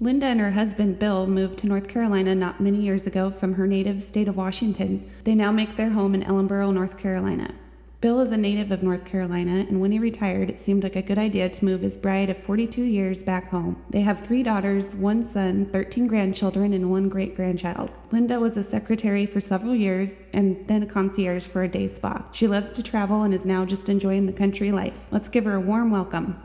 [0.00, 3.66] Linda and her husband Bill moved to North Carolina not many years ago from her
[3.66, 5.04] native state of Washington.
[5.24, 7.52] They now make their home in Ellenboro, North Carolina.
[8.00, 11.02] Bill is a native of North Carolina, and when he retired, it seemed like a
[11.02, 13.82] good idea to move his bride of 42 years back home.
[13.90, 17.90] They have three daughters, one son, 13 grandchildren, and one great grandchild.
[18.12, 22.24] Linda was a secretary for several years and then a concierge for a day spa.
[22.30, 25.08] She loves to travel and is now just enjoying the country life.
[25.10, 26.40] Let's give her a warm welcome.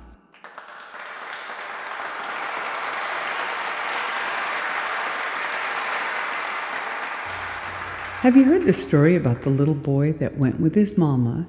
[8.24, 11.46] Have you heard the story about the little boy that went with his mama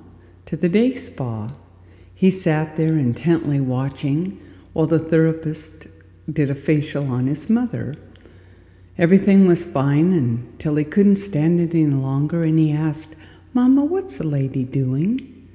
[0.47, 1.53] to the day spa?
[2.17, 4.41] He sat there intently watching
[4.73, 5.87] while the therapist
[6.29, 7.95] did a facial on his mother.
[8.99, 13.15] Everything was fine until he couldn't stand it any longer and he asked,
[13.53, 15.49] Mama, what's the lady doing?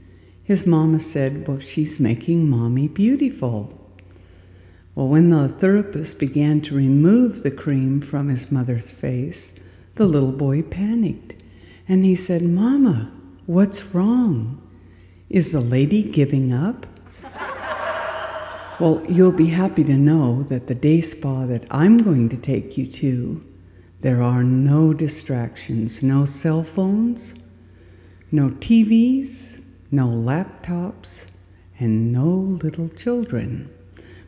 [0.45, 3.77] His mama said, Well, she's making mommy beautiful.
[4.95, 9.65] Well, when the therapist began to remove the cream from his mother's face,
[9.99, 11.35] the little boy panicked
[11.85, 13.11] and he said, Mama,
[13.47, 14.61] what's wrong?
[15.29, 16.85] Is the lady giving up?
[18.79, 22.77] well, you'll be happy to know that the day spa that I'm going to take
[22.77, 23.41] you to,
[23.99, 27.35] there are no distractions, no cell phones,
[28.31, 29.61] no TVs,
[29.91, 31.29] no laptops,
[31.77, 33.69] and no little children.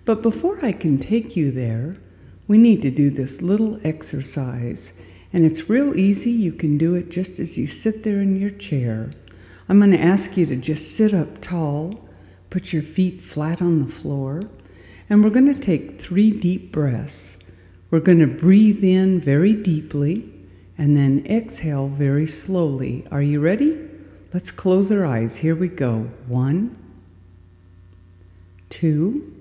[0.03, 1.95] But before I can take you there,
[2.49, 4.99] we need to do this little exercise
[5.33, 6.31] and it's real easy.
[6.31, 9.11] You can do it just as you sit there in your chair.
[9.69, 12.09] I'm going to ask you to just sit up tall,
[12.49, 14.41] put your feet flat on the floor,
[15.09, 17.51] and we're going to take three deep breaths.
[17.89, 20.29] We're going to breathe in very deeply
[20.77, 23.05] and then exhale very slowly.
[23.11, 23.77] Are you ready?
[24.33, 25.37] Let's close our eyes.
[25.37, 26.09] Here we go.
[26.27, 26.75] One,
[28.69, 29.35] two,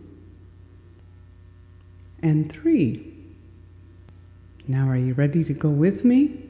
[2.23, 3.10] and three.
[4.69, 6.49] Now, are you ready to go with me?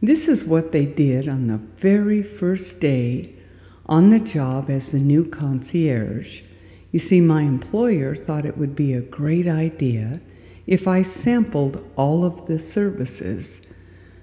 [0.00, 3.32] This is what they did on the very first day
[3.86, 6.42] on the job as the new concierge.
[6.90, 10.20] You see, my employer thought it would be a great idea
[10.66, 13.72] if I sampled all of the services.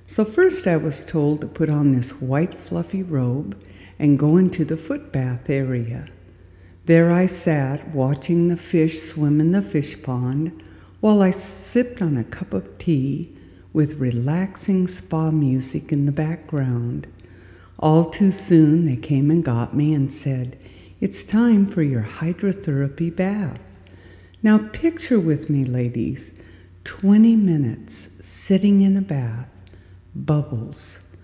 [0.08, 3.62] So, first I was told to put on this white fluffy robe
[4.00, 6.08] and go into the foot bath area.
[6.86, 10.64] There I sat watching the fish swim in the fish pond
[11.00, 13.32] while I sipped on a cup of tea
[13.72, 17.08] with relaxing spa music in the background.
[17.80, 20.58] All too soon, they came and got me and said,
[21.00, 23.80] It's time for your hydrotherapy bath.
[24.44, 26.42] Now, picture with me, ladies,
[26.84, 29.64] 20 minutes sitting in a bath,
[30.16, 31.16] bubbles,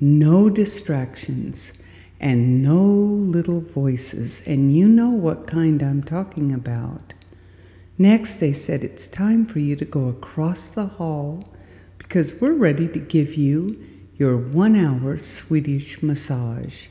[0.00, 1.72] no distractions,
[2.20, 7.14] and no little voices, and you know what kind I'm talking about.
[8.02, 11.44] Next, they said, It's time for you to go across the hall
[11.98, 13.80] because we're ready to give you
[14.16, 16.88] your one hour Swedish massage.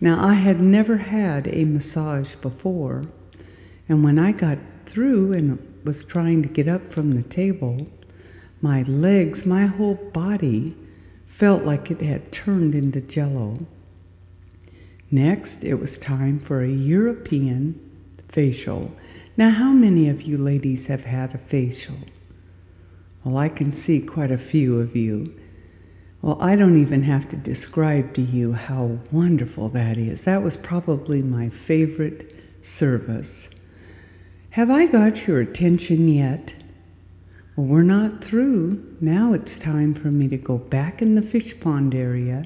[0.00, 3.04] Now, I had never had a massage before,
[3.90, 4.56] and when I got
[4.86, 7.86] through and was trying to get up from the table,
[8.62, 10.72] my legs, my whole body
[11.26, 13.58] felt like it had turned into jello.
[15.10, 17.78] Next, it was time for a European
[18.30, 18.88] facial
[19.38, 21.94] now, how many of you ladies have had a facial?
[23.22, 25.32] Well, I can see quite a few of you.
[26.22, 30.24] Well, I don't even have to describe to you how wonderful that is.
[30.24, 33.48] That was probably my favorite service.
[34.50, 36.56] Have I got your attention yet?
[37.54, 38.96] Well, we're not through.
[39.00, 42.44] Now it's time for me to go back in the fish pond area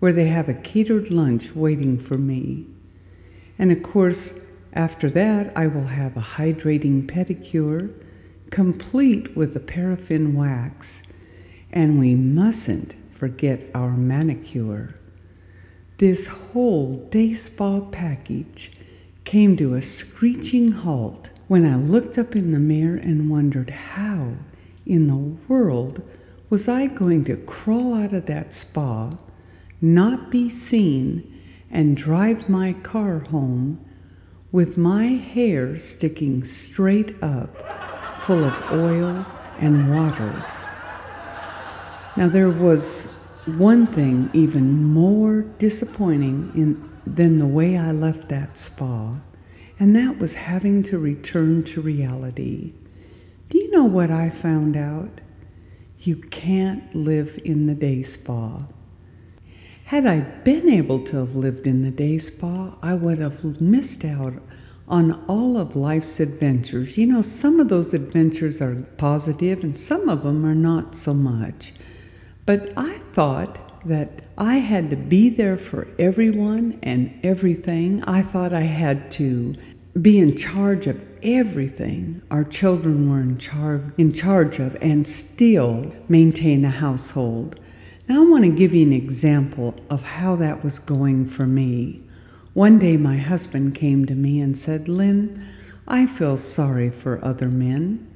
[0.00, 2.66] where they have a catered lunch waiting for me.
[3.58, 7.92] And of course, after that, I will have a hydrating pedicure,
[8.50, 11.02] complete with a paraffin wax,
[11.70, 14.94] and we mustn't forget our manicure.
[15.98, 18.72] This whole day spa package
[19.24, 24.34] came to a screeching halt when I looked up in the mirror and wondered how
[24.86, 26.02] in the world
[26.50, 29.12] was I going to crawl out of that spa,
[29.80, 31.40] not be seen,
[31.70, 33.84] and drive my car home
[34.50, 37.50] with my hair sticking straight up,
[38.20, 39.26] full of oil
[39.58, 40.42] and water.
[42.16, 43.14] Now, there was
[43.56, 49.16] one thing even more disappointing in, than the way I left that spa,
[49.78, 52.72] and that was having to return to reality.
[53.50, 55.20] Do you know what I found out?
[55.98, 58.62] You can't live in the day spa.
[59.88, 64.04] Had I been able to have lived in the day spa, I would have missed
[64.04, 64.34] out
[64.86, 66.98] on all of life's adventures.
[66.98, 71.14] You know, some of those adventures are positive and some of them are not so
[71.14, 71.72] much.
[72.44, 78.04] But I thought that I had to be there for everyone and everything.
[78.04, 79.54] I thought I had to
[80.02, 85.90] be in charge of everything our children were in, char- in charge of and still
[86.10, 87.58] maintain a household.
[88.08, 92.00] Now, I want to give you an example of how that was going for me.
[92.54, 95.38] One day, my husband came to me and said, Lynn,
[95.86, 98.06] I feel sorry for other men.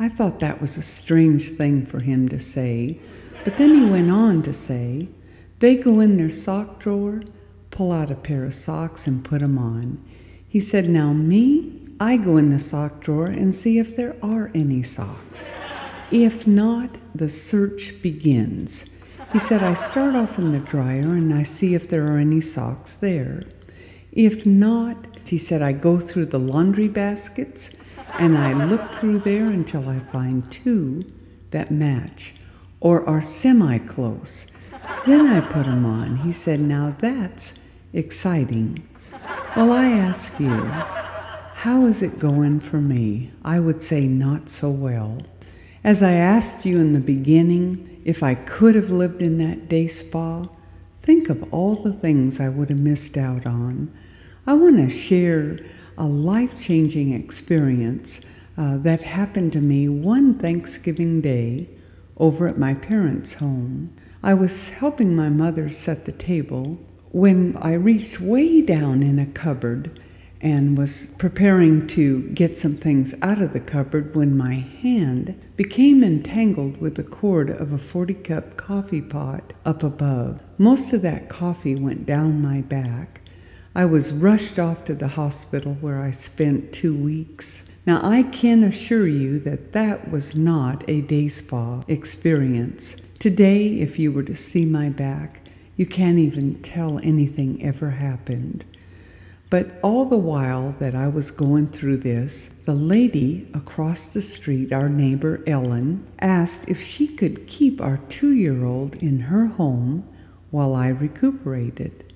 [0.00, 2.98] I thought that was a strange thing for him to say,
[3.44, 5.06] but then he went on to say,
[5.60, 7.20] they go in their sock drawer,
[7.70, 10.02] pull out a pair of socks, and put them on.
[10.48, 14.50] He said, Now, me, I go in the sock drawer and see if there are
[14.56, 15.54] any socks.
[16.10, 18.95] If not, the search begins.
[19.32, 22.40] He said, I start off in the dryer and I see if there are any
[22.40, 23.42] socks there.
[24.12, 27.84] If not, he said, I go through the laundry baskets
[28.18, 31.02] and I look through there until I find two
[31.50, 32.34] that match
[32.80, 34.46] or are semi close.
[35.06, 36.16] Then I put them on.
[36.16, 38.82] He said, Now that's exciting.
[39.56, 40.54] Well, I ask you,
[41.54, 43.32] how is it going for me?
[43.44, 45.18] I would say not so well.
[45.82, 49.88] As I asked you in the beginning if I could have lived in that day
[49.88, 50.46] spa,
[51.00, 53.92] think of all the things I would have missed out on.
[54.46, 55.58] I want to share
[55.98, 58.20] a life changing experience
[58.56, 61.66] uh, that happened to me one Thanksgiving day
[62.16, 63.92] over at my parents' home.
[64.22, 66.78] I was helping my mother set the table
[67.10, 70.00] when I reached way down in a cupboard
[70.40, 76.04] and was preparing to get some things out of the cupboard when my hand became
[76.04, 80.42] entangled with the cord of a 40 cup coffee pot up above.
[80.58, 83.20] Most of that coffee went down my back.
[83.74, 87.82] I was rushed off to the hospital where I spent two weeks.
[87.86, 92.96] Now, I can assure you that that was not a day spa experience.
[93.18, 95.42] Today, if you were to see my back,
[95.76, 98.64] you can't even tell anything ever happened.
[99.48, 104.72] But all the while that I was going through this, the lady across the street,
[104.72, 110.04] our neighbor Ellen, asked if she could keep our two year old in her home
[110.50, 112.12] while I recuperated.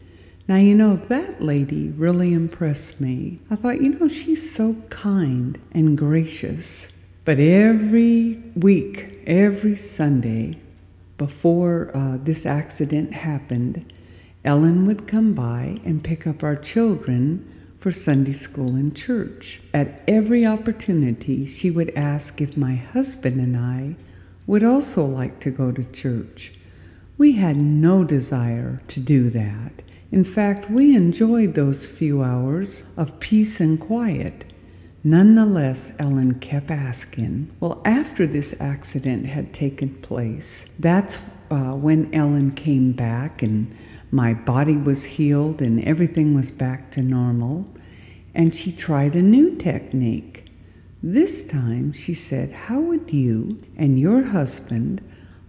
[0.48, 3.38] Now, you know, that lady really impressed me.
[3.50, 6.90] I thought, you know, she's so kind and gracious.
[7.24, 10.58] But every week, every Sunday,
[11.18, 13.92] before uh, this accident happened,
[14.44, 17.46] Ellen would come by and pick up our children
[17.78, 19.60] for Sunday school and church.
[19.74, 23.96] At every opportunity, she would ask if my husband and I
[24.46, 26.52] would also like to go to church.
[27.18, 29.82] We had no desire to do that.
[30.10, 34.44] In fact, we enjoyed those few hours of peace and quiet.
[35.04, 37.50] Nonetheless, Ellen kept asking.
[37.60, 41.18] Well, after this accident had taken place, that's
[41.50, 43.74] uh, when Ellen came back and
[44.10, 47.64] my body was healed and everything was back to normal.
[48.34, 50.46] And she tried a new technique.
[51.02, 55.00] This time she said, How would you and your husband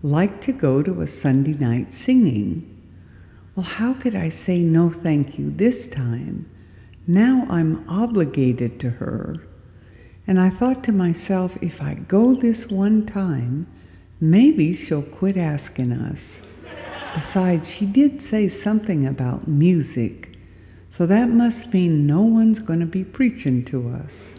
[0.04, 2.68] like to go to a Sunday night singing?
[3.56, 6.50] Well, how could I say no thank you this time?
[7.08, 9.36] Now I'm obligated to her.
[10.28, 13.68] And I thought to myself, if I go this one time,
[14.20, 16.42] maybe she'll quit asking us.
[17.14, 20.38] Besides, she did say something about music,
[20.90, 24.36] so that must mean no one's going to be preaching to us.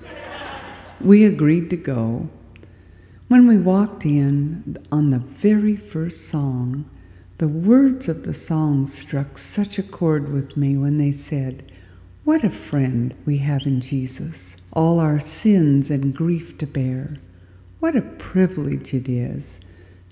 [1.01, 2.29] We agreed to go.
[3.29, 6.89] When we walked in on the very first song,
[7.39, 11.65] the words of the song struck such a chord with me when they said,
[12.25, 17.17] what a friend we have in Jesus, all our sins and grief to bear.
[17.81, 19.61] What a privilege it is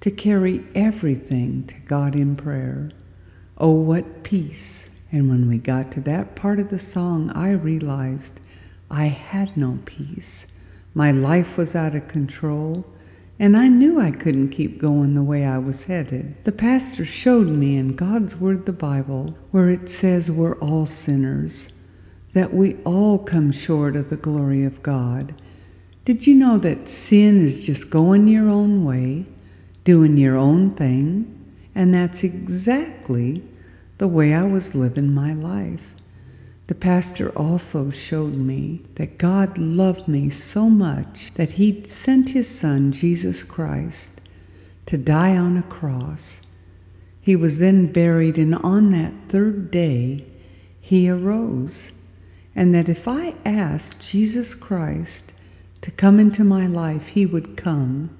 [0.00, 2.90] to carry everything to God in prayer.
[3.59, 5.07] Oh, what peace!
[5.12, 8.40] And when we got to that part of the song, I realized
[8.90, 10.59] I had no peace.
[10.95, 12.85] My life was out of control,
[13.38, 16.45] and I knew I couldn't keep going the way I was headed.
[16.45, 21.76] The pastor showed me in God's Word, the Bible, where it says we're all sinners
[22.33, 25.35] that we all come short of the glory of God.
[26.04, 29.26] Did you know that sin is just going your own way,
[29.84, 31.37] doing your own thing?
[31.75, 33.42] And that's exactly
[33.99, 35.94] the way I was living my life.
[36.66, 42.49] The pastor also showed me that God loved me so much that he sent his
[42.49, 44.28] son, Jesus Christ,
[44.87, 46.46] to die on a cross.
[47.20, 50.25] He was then buried, and on that third day,
[50.80, 51.92] he arose.
[52.54, 55.34] and that if I asked Jesus Christ
[55.80, 58.10] to come into my life, He would come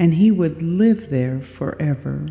[0.00, 2.26] and He would live there forever.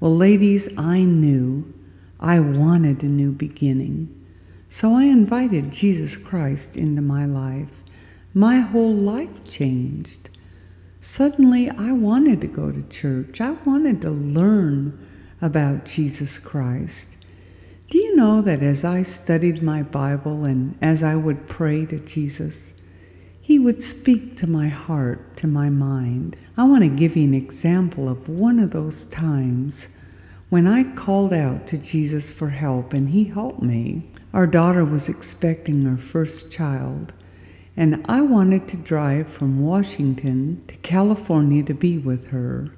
[0.00, 1.72] Well, ladies, I knew
[2.20, 4.14] I wanted a new beginning.
[4.68, 7.82] So I invited Jesus Christ into my life.
[8.34, 10.28] My whole life changed.
[11.00, 13.40] Suddenly, I wanted to go to church.
[13.40, 14.98] I wanted to learn
[15.40, 17.24] about Jesus Christ.
[17.88, 21.98] Do you know that as I studied my Bible and as I would pray to
[21.98, 22.79] Jesus,
[23.50, 26.36] He would speak to my heart, to my mind?
[26.56, 29.88] I want to give you an example of one of those times
[30.50, 34.08] when I called out to Jesus for help and He helped me.
[34.32, 37.12] Our daughter was expecting her first child,
[37.76, 42.68] and I wanted to drive from Washington to California to be with her.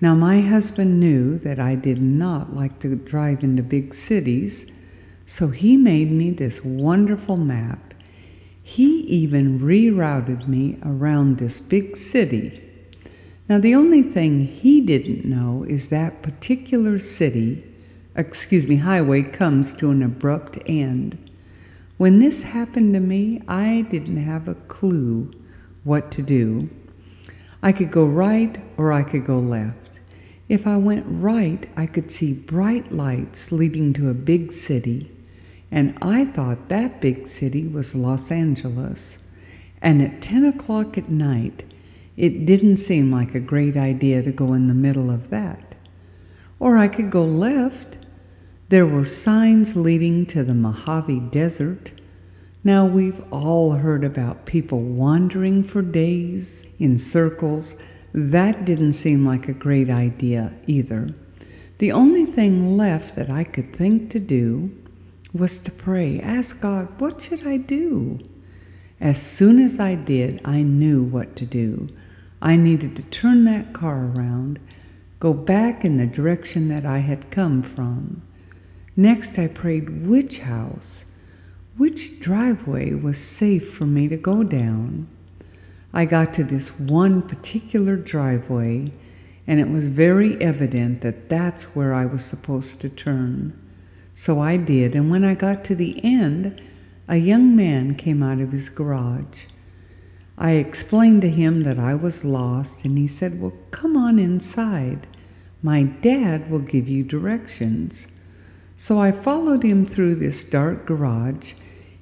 [0.00, 4.78] Now, my husband knew that I did not like to drive into big cities,
[5.26, 7.91] so he made me this wonderful map.
[8.62, 12.62] He even rerouted me around this big city.
[13.48, 17.64] Now, the only thing he didn't know is that particular city,
[18.16, 21.18] excuse me, highway comes to an abrupt end.
[21.98, 25.30] When this happened to me, I didn't have a clue
[25.84, 26.68] what to do.
[27.62, 30.00] I could go right or I could go left.
[30.48, 35.11] If I went right, I could see bright lights leading to a big city,
[35.72, 39.18] and I thought that big city was Los Angeles.
[39.80, 41.64] And at 10 o'clock at night,
[42.14, 45.74] it didn't seem like a great idea to go in the middle of that.
[46.60, 48.06] Or I could go left.
[48.68, 51.92] There were signs leading to the Mojave Desert.
[52.62, 57.76] Now, we've all heard about people wandering for days in circles
[58.12, 61.08] that didn't seem like a great idea either.
[61.78, 64.70] The only thing left that I could think to do
[65.34, 68.18] was to pray, ask God, what should I do?
[69.00, 71.88] As soon as I did, I knew what to do.
[72.40, 74.58] I needed to turn that car around,
[75.20, 78.22] go back in the direction that I had come from.
[78.96, 81.06] Next, I prayed which house,
[81.76, 85.06] which driveway was safe for me to go down.
[85.94, 88.88] I got to this one particular driveway,
[89.46, 93.58] and it was very evident that that's where I was supposed to turn.
[94.14, 96.60] So I did, and when I got to the end,
[97.08, 99.44] a young man came out of his garage.
[100.36, 105.06] I explained to him that I was lost, and he said, Well, come on inside.
[105.62, 108.08] My dad will give you directions.
[108.76, 111.52] So I followed him through this dark garage.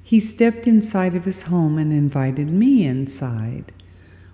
[0.03, 3.73] He stepped inside of his home and invited me inside.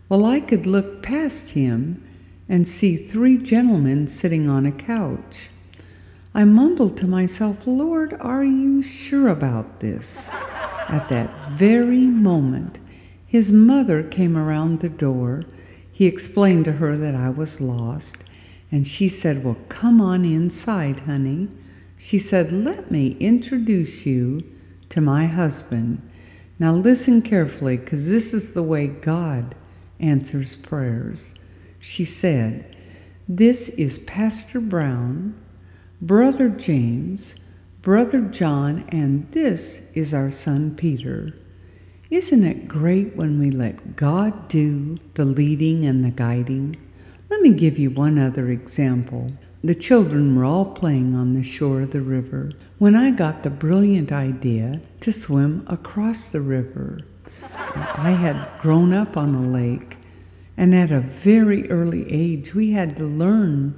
[0.08, 2.02] Well, I could look past him
[2.48, 5.50] and see three gentlemen sitting on a couch.
[6.36, 10.28] I mumbled to myself, Lord, are you sure about this?
[10.86, 12.78] At that very moment,
[13.24, 15.44] his mother came around the door.
[15.90, 18.28] He explained to her that I was lost,
[18.70, 21.48] and she said, Well, come on inside, honey.
[21.96, 24.42] She said, Let me introduce you
[24.90, 26.02] to my husband.
[26.58, 29.54] Now, listen carefully, because this is the way God
[30.00, 31.34] answers prayers.
[31.80, 32.76] She said,
[33.26, 35.34] This is Pastor Brown,
[36.02, 37.36] Brother James,
[37.80, 41.32] Brother John, and this is our son Peter.
[42.10, 46.76] Isn't it great when we let God do the leading and the guiding?
[47.30, 49.28] Let me give you one other example.
[49.64, 53.48] The children were all playing on the shore of the river when I got the
[53.48, 56.98] brilliant idea to swim across the river.
[57.74, 59.96] I had grown up on a lake,
[60.58, 63.74] and at a very early age, we had to learn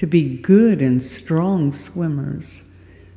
[0.00, 2.64] to be good and strong swimmers.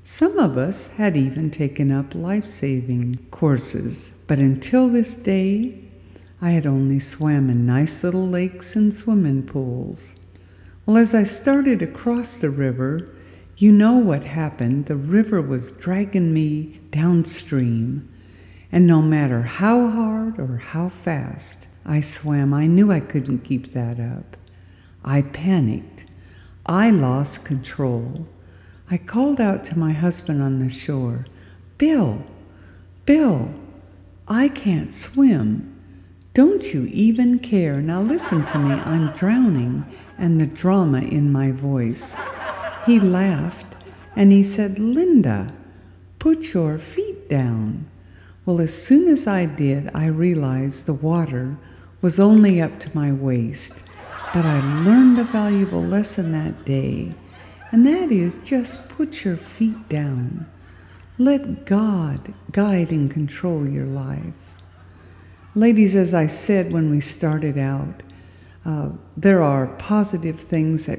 [0.03, 5.79] Some of us had even taken up life saving courses, but until this day,
[6.41, 10.17] I had only swam in nice little lakes and swimming pools.
[10.85, 13.13] Well, as I started across the river,
[13.55, 14.87] you know what happened.
[14.87, 18.09] The river was dragging me downstream.
[18.73, 23.67] And no matter how hard or how fast I swam, I knew I couldn't keep
[23.67, 24.35] that up.
[25.05, 26.07] I panicked.
[26.65, 28.25] I lost control.
[28.89, 31.25] I called out to my husband on the shore
[31.77, 32.23] Bill,
[33.05, 33.53] Bill,
[34.27, 35.69] I can't swim.
[36.33, 37.81] Don't you even care?
[37.81, 39.83] Now listen to me, I'm drowning,
[40.17, 42.17] and the drama in my voice.
[42.85, 43.75] He laughed
[44.15, 45.53] and he said, Linda,
[46.19, 47.85] put your feet down.
[48.45, 51.57] Well, as soon as I did, I realized the water
[52.01, 53.89] was only up to my waist.
[54.33, 57.13] But I learned a valuable lesson that day,
[57.71, 60.47] and that is just put your feet down.
[61.19, 64.55] Let God guide and control your life.
[65.53, 68.01] Ladies, as I said when we started out,
[68.65, 70.97] uh, there are positive things that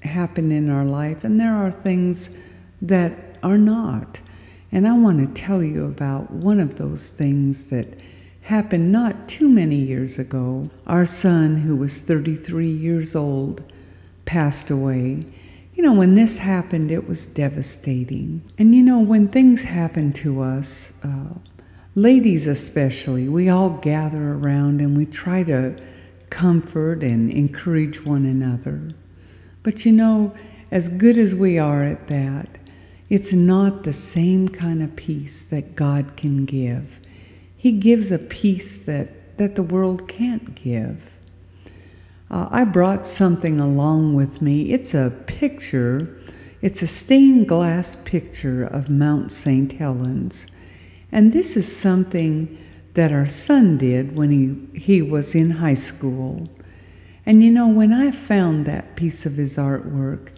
[0.00, 2.36] happen in our life, and there are things
[2.80, 4.20] that are not.
[4.72, 7.86] And I want to tell you about one of those things that
[8.42, 10.68] happened not too many years ago.
[10.86, 13.62] Our son, who was 33 years old,
[14.24, 15.24] passed away.
[15.74, 18.42] You know, when this happened, it was devastating.
[18.58, 21.34] And you know, when things happen to us, uh,
[21.94, 25.76] ladies especially, we all gather around and we try to
[26.30, 28.88] comfort and encourage one another.
[29.62, 30.34] But you know,
[30.70, 32.58] as good as we are at that,
[33.08, 37.00] it's not the same kind of peace that God can give.
[37.62, 41.16] He gives a peace that, that the world can't give.
[42.28, 44.72] Uh, I brought something along with me.
[44.72, 46.18] It's a picture,
[46.60, 49.70] it's a stained glass picture of Mount St.
[49.70, 50.48] Helens.
[51.12, 52.58] And this is something
[52.94, 56.50] that our son did when he, he was in high school.
[57.24, 60.30] And you know, when I found that piece of his artwork,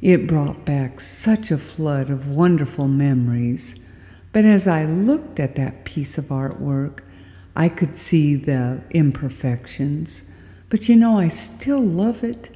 [0.00, 3.84] it brought back such a flood of wonderful memories.
[4.32, 7.00] But as I looked at that piece of artwork,
[7.56, 10.30] I could see the imperfections.
[10.68, 12.50] But you know, I still love it.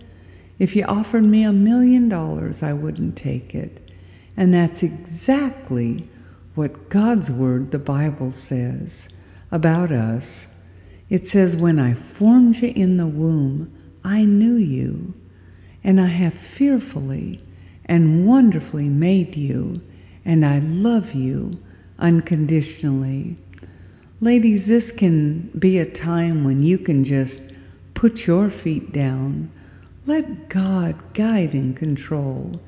[0.61, 3.91] If you offered me a million dollars, I wouldn't take it.
[4.37, 6.09] And that's exactly
[6.55, 9.09] what God's Word, the Bible, says
[9.51, 10.63] about us.
[11.11, 13.73] It says, When I formed you in the womb,
[14.05, 15.13] I knew you,
[15.83, 17.41] and I have fearfully
[17.87, 19.75] and wonderfully made you,
[20.25, 21.51] and I love you
[21.99, 23.37] unconditionally.
[24.21, 27.55] Ladies, this can be a time when you can just
[27.95, 29.51] put your feet down.
[30.07, 32.61] Let God guide and control.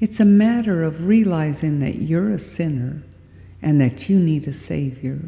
[0.00, 3.02] It's a matter of realizing that you're a sinner
[3.60, 5.18] and that you need a Savior.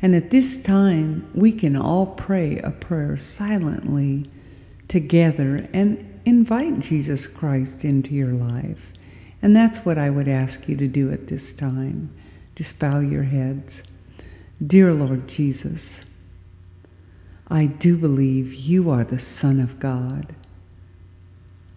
[0.00, 4.26] And at this time, we can all pray a prayer silently
[4.88, 8.92] together and invite Jesus Christ into your life.
[9.42, 12.10] And that's what I would ask you to do at this time.
[12.54, 13.84] Just bow your heads.
[14.64, 16.04] Dear Lord Jesus,
[17.48, 20.34] I do believe you are the Son of God.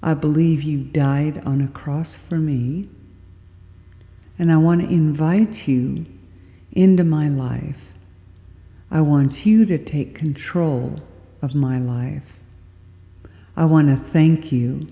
[0.03, 2.87] I believe you died on a cross for me.
[4.37, 6.05] And I want to invite you
[6.71, 7.93] into my life
[8.91, 10.95] I want you to take control
[11.41, 12.39] of my life.
[13.57, 14.87] I want to thank you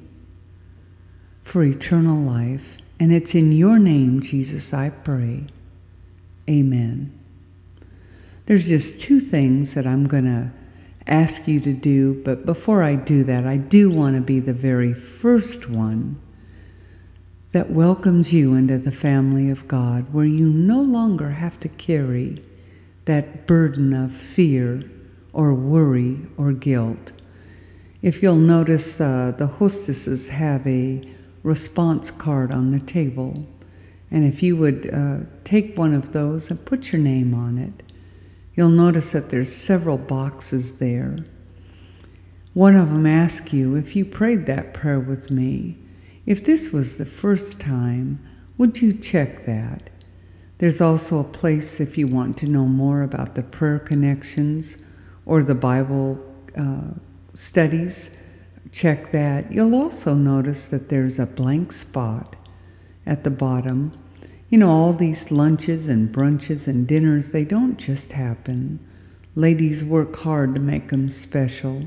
[1.44, 2.78] for eternal life.
[3.00, 5.46] And it's in your name, Jesus, I pray.
[6.50, 7.18] Amen.
[8.46, 10.52] There's just two things that I'm going to
[11.08, 14.54] ask you to do, but before I do that, I do want to be the
[14.54, 16.20] very first one
[17.52, 22.38] that welcomes you into the family of God, where you no longer have to carry
[23.06, 24.82] that burden of fear
[25.34, 27.14] or worry or guilt.
[28.02, 31.02] If you'll notice, uh, the hostesses have a
[31.44, 33.46] response card on the table.
[34.14, 37.82] And if you would uh, take one of those and put your name on it,
[38.54, 41.18] you'll notice that there's several boxes there.
[42.54, 45.78] One of them asks you if you prayed that prayer with me.
[46.28, 48.20] If this was the first time,
[48.60, 49.90] would you check that?
[50.60, 54.94] There's also a place if you want to know more about the prayer connections
[55.26, 56.24] or the Bible
[56.56, 56.92] uh,
[57.34, 58.30] studies.
[58.72, 59.52] Check that.
[59.52, 62.36] You'll also notice that there's a blank spot
[63.08, 63.92] at the bottom.
[64.54, 68.80] You know, all these lunches and brunches and dinners, they don't just happen.
[69.34, 71.82] Ladies work hard to make them special.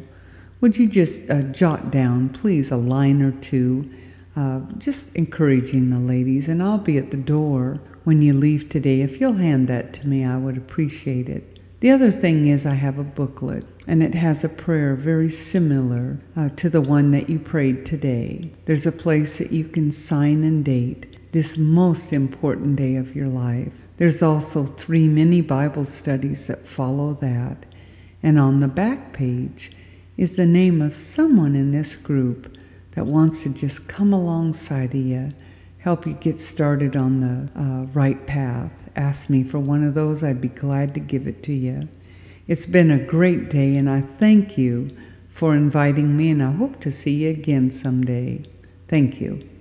[0.60, 3.88] Would you just uh, jot down, please, a line or two
[4.34, 6.48] uh, just encouraging the ladies.
[6.48, 9.00] And I'll be at the door when you leave today.
[9.00, 11.60] If you'll hand that to me, I would appreciate it.
[11.78, 16.18] The other thing is, I have a booklet, and it has a prayer very similar
[16.36, 18.50] uh, to the one that you prayed today.
[18.64, 23.28] There's a place that you can sign and date this most important day of your
[23.28, 23.82] life.
[23.98, 27.66] There's also three mini Bible studies that follow that.
[28.22, 29.72] And on the back page
[30.16, 32.56] is the name of someone in this group
[32.92, 35.30] that wants to just come alongside of you,
[35.76, 40.24] help you get started on the uh, right path, ask me for one of those,
[40.24, 41.86] I'd be glad to give it to you.
[42.46, 44.88] It's been a great day, and I thank you
[45.28, 48.40] for inviting me, and I hope to see you again someday.
[48.88, 49.55] Thank you.